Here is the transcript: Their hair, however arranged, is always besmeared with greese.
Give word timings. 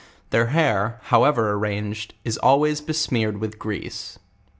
Their 0.31 0.47
hair, 0.47 0.99
however 1.03 1.51
arranged, 1.51 2.15
is 2.25 2.39
always 2.39 2.81
besmeared 2.81 3.37
with 3.37 3.59
greese. 3.59 4.17